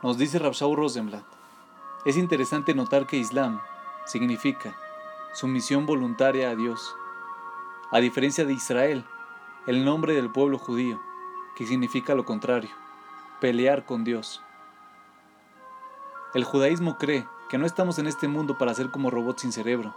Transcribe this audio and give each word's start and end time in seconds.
Nos 0.00 0.16
dice 0.16 0.38
Rabshau 0.38 0.76
Rosenblatt, 0.76 1.24
es 2.04 2.16
interesante 2.16 2.72
notar 2.72 3.08
que 3.08 3.16
Islam 3.16 3.60
significa 4.06 4.76
sumisión 5.32 5.86
voluntaria 5.86 6.50
a 6.50 6.54
Dios, 6.54 6.94
a 7.90 7.98
diferencia 7.98 8.44
de 8.44 8.52
Israel, 8.52 9.04
el 9.66 9.84
nombre 9.84 10.14
del 10.14 10.30
pueblo 10.30 10.56
judío, 10.56 11.00
que 11.56 11.66
significa 11.66 12.14
lo 12.14 12.24
contrario, 12.24 12.70
pelear 13.40 13.86
con 13.86 14.04
Dios. 14.04 14.40
El 16.32 16.44
judaísmo 16.44 16.96
cree 16.96 17.26
que 17.48 17.58
no 17.58 17.66
estamos 17.66 17.98
en 17.98 18.06
este 18.06 18.28
mundo 18.28 18.56
para 18.56 18.74
ser 18.74 18.92
como 18.92 19.10
robots 19.10 19.42
sin 19.42 19.50
cerebro. 19.50 19.96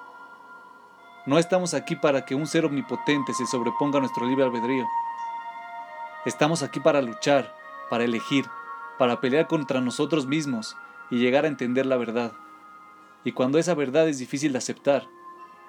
No 1.28 1.38
estamos 1.38 1.76
aquí 1.76 1.96
para 1.96 2.26
que 2.26 2.34
un 2.34 2.48
ser 2.48 2.66
omnipotente 2.66 3.36
se 3.36 3.46
sobreponga 3.46 4.00
a 4.00 4.02
nuestro 4.02 4.26
libre 4.26 4.46
albedrío. 4.46 4.88
Estamos 6.26 6.64
aquí 6.64 6.80
para 6.80 7.04
luchar, 7.04 7.56
para 7.92 8.04
elegir, 8.04 8.50
para 9.02 9.20
pelear 9.20 9.48
contra 9.48 9.82
nosotros 9.82 10.28
mismos 10.28 10.78
y 11.10 11.18
llegar 11.18 11.46
a 11.46 11.48
entender 11.48 11.88
la 11.88 11.98
verdad. 11.98 12.34
Y 13.24 13.32
cuando 13.32 13.58
esa 13.58 13.74
verdad 13.74 14.08
es 14.08 14.20
difícil 14.20 14.52
de 14.52 14.60
aceptar, 14.60 15.08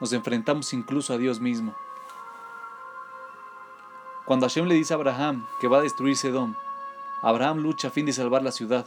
nos 0.02 0.12
enfrentamos 0.12 0.74
incluso 0.74 1.14
a 1.14 1.16
Dios 1.16 1.40
mismo. 1.40 1.74
Cuando 4.26 4.44
Hashem 4.44 4.66
le 4.66 4.74
dice 4.74 4.92
a 4.92 4.96
Abraham 4.96 5.46
que 5.62 5.68
va 5.68 5.78
a 5.78 5.80
destruir 5.80 6.14
Sedom, 6.14 6.56
Abraham 7.22 7.60
lucha 7.60 7.88
a 7.88 7.90
fin 7.90 8.04
de 8.04 8.12
salvar 8.12 8.42
la 8.42 8.52
ciudad. 8.52 8.84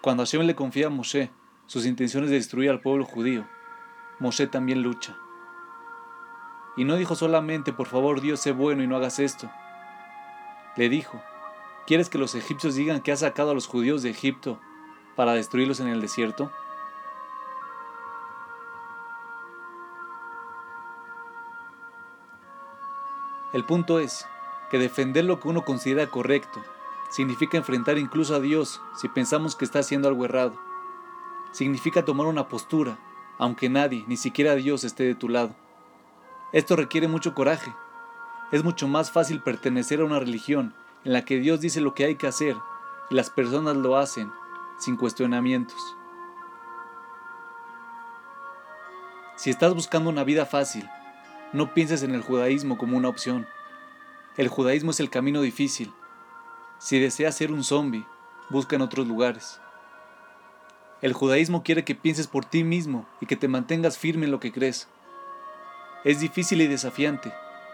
Cuando 0.00 0.22
Hashem 0.22 0.42
le 0.42 0.54
confía 0.54 0.86
a 0.86 0.90
Moshe 0.90 1.32
sus 1.66 1.86
intenciones 1.86 2.30
de 2.30 2.36
destruir 2.36 2.70
al 2.70 2.80
pueblo 2.80 3.04
judío, 3.04 3.48
Moshe 4.20 4.46
también 4.46 4.82
lucha. 4.82 5.16
Y 6.76 6.84
no 6.84 6.94
dijo 6.94 7.16
solamente, 7.16 7.72
por 7.72 7.88
favor 7.88 8.20
Dios, 8.20 8.38
sé 8.38 8.52
bueno 8.52 8.84
y 8.84 8.86
no 8.86 8.94
hagas 8.94 9.18
esto. 9.18 9.50
Le 10.76 10.88
dijo, 10.88 11.20
¿quieres 11.86 12.08
que 12.08 12.18
los 12.18 12.34
egipcios 12.34 12.74
digan 12.74 13.00
que 13.00 13.12
has 13.12 13.20
sacado 13.20 13.50
a 13.50 13.54
los 13.54 13.66
judíos 13.66 14.02
de 14.02 14.10
Egipto 14.10 14.58
para 15.16 15.32
destruirlos 15.32 15.80
en 15.80 15.88
el 15.88 16.00
desierto? 16.00 16.50
El 23.52 23.64
punto 23.64 23.98
es 23.98 24.26
que 24.70 24.78
defender 24.78 25.24
lo 25.24 25.40
que 25.40 25.48
uno 25.48 25.64
considera 25.64 26.06
correcto 26.08 26.62
significa 27.08 27.58
enfrentar 27.58 27.98
incluso 27.98 28.36
a 28.36 28.40
Dios 28.40 28.80
si 28.94 29.08
pensamos 29.08 29.56
que 29.56 29.64
está 29.64 29.80
haciendo 29.80 30.06
algo 30.06 30.24
errado. 30.24 30.54
Significa 31.50 32.04
tomar 32.04 32.28
una 32.28 32.48
postura, 32.48 32.98
aunque 33.38 33.68
nadie, 33.68 34.04
ni 34.06 34.16
siquiera 34.16 34.54
Dios, 34.54 34.84
esté 34.84 35.02
de 35.02 35.16
tu 35.16 35.28
lado. 35.28 35.56
Esto 36.52 36.76
requiere 36.76 37.08
mucho 37.08 37.34
coraje. 37.34 37.74
Es 38.52 38.62
mucho 38.62 38.86
más 38.86 39.10
fácil 39.10 39.42
pertenecer 39.42 40.00
a 40.00 40.04
una 40.04 40.20
religión 40.20 40.74
en 41.04 41.12
la 41.12 41.24
que 41.24 41.38
Dios 41.38 41.60
dice 41.60 41.80
lo 41.80 41.94
que 41.94 42.04
hay 42.04 42.16
que 42.16 42.26
hacer 42.26 42.56
y 43.10 43.14
las 43.14 43.30
personas 43.30 43.76
lo 43.76 43.96
hacen 43.96 44.32
sin 44.78 44.96
cuestionamientos. 44.96 45.96
Si 49.36 49.48
estás 49.48 49.74
buscando 49.74 50.10
una 50.10 50.24
vida 50.24 50.44
fácil, 50.44 50.88
no 51.52 51.72
pienses 51.72 52.02
en 52.02 52.14
el 52.14 52.22
judaísmo 52.22 52.76
como 52.76 52.96
una 52.96 53.08
opción. 53.08 53.46
El 54.36 54.48
judaísmo 54.48 54.90
es 54.90 55.00
el 55.00 55.10
camino 55.10 55.40
difícil. 55.40 55.92
Si 56.78 56.98
deseas 56.98 57.36
ser 57.36 57.50
un 57.50 57.64
zombie, 57.64 58.06
busca 58.50 58.76
en 58.76 58.82
otros 58.82 59.06
lugares. 59.06 59.60
El 61.00 61.14
judaísmo 61.14 61.62
quiere 61.62 61.84
que 61.84 61.94
pienses 61.94 62.26
por 62.26 62.44
ti 62.44 62.62
mismo 62.62 63.06
y 63.20 63.26
que 63.26 63.36
te 63.36 63.48
mantengas 63.48 63.96
firme 63.96 64.26
en 64.26 64.30
lo 64.30 64.40
que 64.40 64.52
crees. 64.52 64.88
Es 66.04 66.20
difícil 66.20 66.60
y 66.60 66.66
desafiante, 66.66 67.32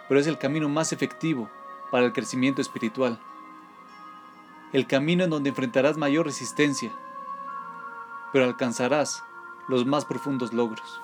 pero 0.08 0.20
es 0.20 0.28
el 0.28 0.38
camino 0.38 0.68
más 0.68 0.92
efectivo 0.92 1.50
para 1.90 2.06
el 2.06 2.12
crecimiento 2.12 2.60
espiritual. 2.60 3.18
El 4.72 4.86
camino 4.86 5.24
en 5.24 5.30
donde 5.30 5.50
enfrentarás 5.50 5.96
mayor 5.96 6.26
resistencia, 6.26 6.92
pero 8.32 8.44
alcanzarás 8.44 9.22
los 9.68 9.86
más 9.86 10.04
profundos 10.04 10.52
logros. 10.52 11.00